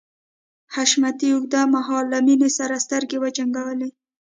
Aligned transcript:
حشمتي 0.73 1.27
اوږد 1.31 1.53
مهال 1.75 2.05
له 2.13 2.19
مينې 2.25 2.49
سره 2.57 2.75
سترګې 2.85 3.17
وجنګولې. 3.23 3.89